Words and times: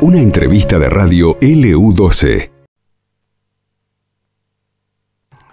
Una 0.00 0.18
entrevista 0.18 0.78
de 0.78 0.88
radio 0.88 1.38
LU12. 1.40 2.50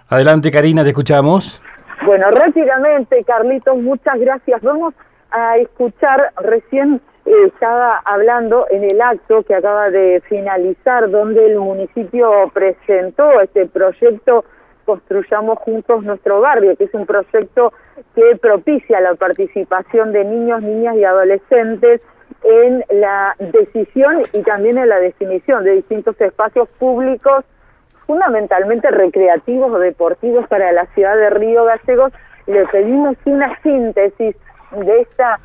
Adelante, 0.08 0.50
Karina, 0.50 0.82
te 0.82 0.88
escuchamos. 0.88 1.62
Bueno, 2.04 2.30
rápidamente, 2.32 3.22
Carlitos, 3.22 3.76
muchas 3.76 4.18
gracias. 4.18 4.60
Vamos 4.62 4.94
a 5.30 5.56
escuchar, 5.58 6.32
recién 6.38 7.00
eh, 7.26 7.30
estaba 7.46 8.00
hablando 8.04 8.66
en 8.70 8.82
el 8.82 9.00
acto 9.00 9.44
que 9.44 9.54
acaba 9.54 9.90
de 9.90 10.20
finalizar, 10.28 11.08
donde 11.10 11.46
el 11.46 11.58
municipio 11.58 12.50
presentó 12.52 13.40
este 13.40 13.66
proyecto 13.66 14.44
Construyamos 14.90 15.58
Juntos 15.60 16.02
Nuestro 16.02 16.40
Barrio, 16.40 16.74
que 16.76 16.84
es 16.84 16.94
un 16.94 17.06
proyecto 17.06 17.72
que 18.16 18.36
propicia 18.42 19.00
la 19.00 19.14
participación 19.14 20.12
de 20.12 20.24
niños, 20.24 20.62
niñas 20.62 20.96
y 20.96 21.04
adolescentes 21.04 22.00
en 22.42 22.84
la 22.90 23.36
decisión 23.38 24.22
y 24.32 24.42
también 24.42 24.78
en 24.78 24.88
la 24.88 24.98
definición 24.98 25.62
de 25.62 25.76
distintos 25.76 26.20
espacios 26.20 26.68
públicos, 26.80 27.44
fundamentalmente 28.04 28.90
recreativos 28.90 29.72
o 29.72 29.78
deportivos 29.78 30.48
para 30.48 30.72
la 30.72 30.86
ciudad 30.86 31.16
de 31.16 31.30
Río 31.30 31.64
Gallegos. 31.66 32.12
Le 32.48 32.66
pedimos 32.66 33.16
una 33.26 33.56
síntesis 33.62 34.34
de 34.72 35.00
esta 35.02 35.38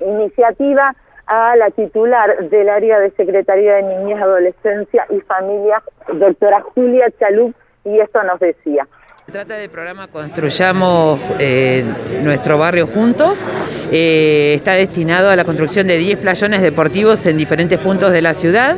iniciativa 0.00 0.94
a 1.26 1.56
la 1.56 1.70
titular 1.70 2.50
del 2.50 2.68
área 2.68 3.00
de 3.00 3.12
Secretaría 3.12 3.76
de 3.76 3.82
Niñez, 3.84 4.20
Adolescencia 4.20 5.06
y 5.08 5.20
Familia, 5.20 5.82
doctora 6.12 6.60
Julia 6.60 7.10
Chalup, 7.18 7.54
y 7.84 8.00
esto 8.00 8.22
nos 8.22 8.40
decía. 8.40 8.86
Se 9.26 9.32
trata 9.32 9.54
del 9.54 9.70
programa 9.70 10.06
Construyamos 10.08 11.18
eh, 11.38 11.82
nuestro 12.22 12.58
barrio 12.58 12.86
juntos. 12.86 13.48
Eh, 13.90 14.52
está 14.54 14.72
destinado 14.72 15.30
a 15.30 15.36
la 15.36 15.44
construcción 15.44 15.86
de 15.86 15.96
10 15.96 16.18
playones 16.18 16.60
deportivos 16.60 17.24
en 17.24 17.38
diferentes 17.38 17.78
puntos 17.78 18.12
de 18.12 18.20
la 18.20 18.34
ciudad, 18.34 18.76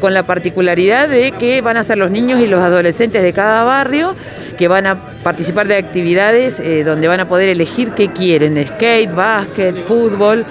con 0.00 0.14
la 0.14 0.22
particularidad 0.22 1.08
de 1.08 1.32
que 1.32 1.60
van 1.62 1.76
a 1.76 1.82
ser 1.82 1.98
los 1.98 2.12
niños 2.12 2.38
y 2.38 2.46
los 2.46 2.60
adolescentes 2.60 3.24
de 3.24 3.32
cada 3.32 3.64
barrio 3.64 4.14
que 4.56 4.68
van 4.68 4.86
a 4.86 4.96
participar 5.24 5.66
de 5.66 5.76
actividades 5.76 6.60
eh, 6.60 6.84
donde 6.84 7.08
van 7.08 7.18
a 7.18 7.28
poder 7.28 7.48
elegir 7.48 7.90
qué 7.90 8.12
quieren, 8.12 8.64
skate, 8.64 9.12
básquet, 9.12 9.84
fútbol. 9.84 10.44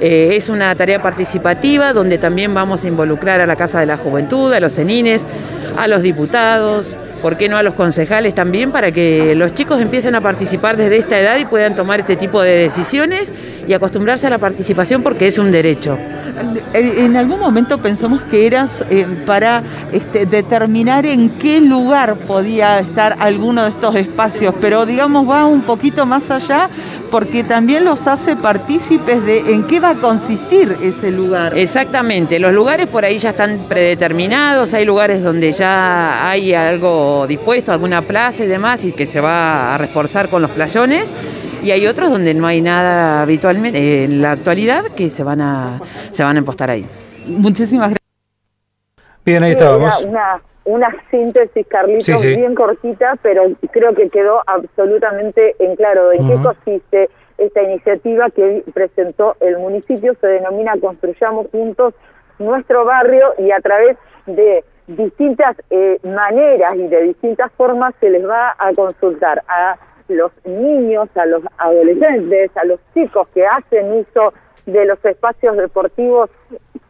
es 0.00 0.48
una 0.48 0.74
tarea 0.74 0.98
participativa 0.98 1.92
donde 1.92 2.16
también 2.16 2.54
vamos 2.54 2.84
a 2.84 2.88
involucrar 2.88 3.42
a 3.42 3.46
la 3.46 3.56
Casa 3.56 3.80
de 3.80 3.86
la 3.86 3.98
Juventud, 3.98 4.52
a 4.52 4.60
los 4.60 4.72
cenines, 4.72 5.28
a 5.76 5.88
los 5.88 6.02
diputados, 6.02 6.96
¿por 7.24 7.38
qué 7.38 7.48
no 7.48 7.56
a 7.56 7.62
los 7.62 7.72
concejales 7.72 8.34
también? 8.34 8.70
Para 8.70 8.92
que 8.92 9.34
los 9.34 9.54
chicos 9.54 9.80
empiecen 9.80 10.14
a 10.14 10.20
participar 10.20 10.76
desde 10.76 10.98
esta 10.98 11.18
edad 11.18 11.38
y 11.38 11.46
puedan 11.46 11.74
tomar 11.74 12.00
este 12.00 12.16
tipo 12.16 12.42
de 12.42 12.50
decisiones 12.50 13.32
y 13.66 13.72
acostumbrarse 13.72 14.26
a 14.26 14.30
la 14.30 14.36
participación 14.36 15.02
porque 15.02 15.26
es 15.26 15.38
un 15.38 15.50
derecho. 15.50 15.96
En 16.74 17.16
algún 17.16 17.40
momento 17.40 17.78
pensamos 17.78 18.20
que 18.20 18.46
eras 18.46 18.84
eh, 18.90 19.06
para 19.24 19.62
este, 19.90 20.26
determinar 20.26 21.06
en 21.06 21.30
qué 21.30 21.62
lugar 21.62 22.16
podía 22.16 22.78
estar 22.78 23.16
alguno 23.18 23.62
de 23.62 23.70
estos 23.70 23.94
espacios, 23.94 24.54
pero 24.60 24.84
digamos 24.84 25.26
va 25.26 25.46
un 25.46 25.62
poquito 25.62 26.04
más 26.04 26.30
allá 26.30 26.68
porque 27.14 27.44
también 27.44 27.84
los 27.84 28.08
hace 28.08 28.34
partícipes 28.34 29.24
de 29.24 29.52
en 29.52 29.68
qué 29.68 29.78
va 29.78 29.90
a 29.90 29.94
consistir 29.94 30.76
ese 30.82 31.12
lugar. 31.12 31.56
Exactamente, 31.56 32.40
los 32.40 32.52
lugares 32.52 32.88
por 32.88 33.04
ahí 33.04 33.18
ya 33.18 33.30
están 33.30 33.66
predeterminados, 33.68 34.74
hay 34.74 34.84
lugares 34.84 35.22
donde 35.22 35.52
ya 35.52 36.28
hay 36.28 36.54
algo 36.54 37.24
dispuesto, 37.28 37.70
alguna 37.70 38.02
plaza 38.02 38.42
y 38.42 38.48
demás, 38.48 38.84
y 38.84 38.90
que 38.90 39.06
se 39.06 39.20
va 39.20 39.76
a 39.76 39.78
reforzar 39.78 40.28
con 40.28 40.42
los 40.42 40.50
playones. 40.50 41.14
Y 41.62 41.70
hay 41.70 41.86
otros 41.86 42.10
donde 42.10 42.34
no 42.34 42.48
hay 42.48 42.60
nada 42.60 43.22
habitualmente 43.22 44.02
en 44.02 44.20
la 44.20 44.32
actualidad 44.32 44.82
que 44.86 45.08
se 45.08 45.22
van 45.22 45.40
a, 45.40 45.80
se 46.10 46.24
van 46.24 46.34
a 46.34 46.40
impostar 46.40 46.68
ahí. 46.72 46.84
Muchísimas 47.28 47.90
gracias. 47.90 49.14
Bien, 49.24 49.40
ahí 49.44 49.52
estábamos 49.52 50.04
una 50.04 50.42
síntesis, 51.10 51.66
Carlitos, 51.66 52.22
bien 52.22 52.54
cortita, 52.54 53.16
pero 53.22 53.44
creo 53.70 53.94
que 53.94 54.08
quedó 54.08 54.42
absolutamente 54.46 55.54
en 55.58 55.76
claro 55.76 56.08
de 56.08 56.18
qué 56.18 56.42
consiste 56.42 57.10
esta 57.38 57.62
iniciativa 57.62 58.30
que 58.30 58.64
presentó 58.72 59.36
el 59.40 59.58
municipio. 59.58 60.14
Se 60.20 60.26
denomina 60.26 60.74
Construyamos 60.80 61.48
Juntos 61.50 61.94
Nuestro 62.38 62.84
Barrio 62.84 63.34
y 63.38 63.50
a 63.50 63.60
través 63.60 63.96
de 64.26 64.64
distintas 64.86 65.56
eh, 65.70 65.98
maneras 66.02 66.74
y 66.74 66.88
de 66.88 67.02
distintas 67.02 67.50
formas 67.52 67.94
se 68.00 68.10
les 68.10 68.26
va 68.26 68.54
a 68.58 68.72
consultar 68.74 69.42
a 69.48 69.76
los 70.08 70.32
niños, 70.44 71.08
a 71.14 71.26
los 71.26 71.42
adolescentes, 71.58 72.50
a 72.56 72.64
los 72.64 72.80
chicos 72.92 73.28
que 73.28 73.46
hacen 73.46 73.92
uso 73.92 74.34
de 74.66 74.84
los 74.84 75.02
espacios 75.04 75.56
deportivos, 75.56 76.30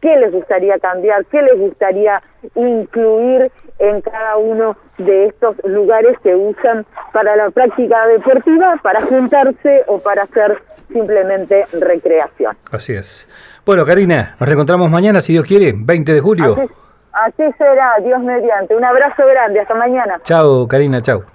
qué 0.01 0.17
les 0.17 0.31
gustaría 0.31 0.77
cambiar, 0.79 1.25
qué 1.25 1.41
les 1.41 1.57
gustaría 1.57 2.21
incluir 2.55 3.51
en 3.79 4.01
cada 4.01 4.37
uno 4.37 4.77
de 4.97 5.25
estos 5.27 5.55
lugares 5.65 6.17
que 6.23 6.35
usan 6.35 6.85
para 7.11 7.35
la 7.35 7.49
práctica 7.49 8.07
deportiva, 8.07 8.79
para 8.81 9.01
juntarse 9.01 9.83
o 9.87 9.99
para 9.99 10.23
hacer 10.23 10.61
simplemente 10.91 11.65
recreación. 11.73 12.55
Así 12.71 12.93
es. 12.93 13.27
Bueno, 13.65 13.85
Karina, 13.85 14.35
nos 14.39 14.47
reencontramos 14.47 14.89
mañana, 14.89 15.19
si 15.21 15.33
Dios 15.33 15.45
quiere, 15.45 15.73
20 15.75 16.13
de 16.13 16.21
julio. 16.21 16.53
Así, 16.53 16.73
así 17.11 17.57
será, 17.57 17.93
Dios 18.03 18.21
mediante. 18.21 18.75
Un 18.75 18.85
abrazo 18.85 19.25
grande, 19.25 19.59
hasta 19.59 19.73
mañana. 19.73 20.19
Chao, 20.23 20.67
Karina, 20.67 21.01
chao. 21.01 21.34